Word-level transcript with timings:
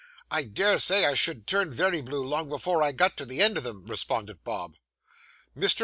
I 0.31 0.45
dare 0.45 0.79
say 0.79 1.05
I 1.05 1.13
should 1.13 1.45
turn 1.45 1.71
very 1.71 2.01
blue, 2.01 2.23
long 2.25 2.49
before 2.49 2.81
I 2.81 2.91
got 2.91 3.15
to 3.17 3.25
the 3.27 3.39
end 3.39 3.55
of 3.55 3.63
them,' 3.63 3.85
responded 3.85 4.43
Bob. 4.43 4.73
Mr. 5.55 5.79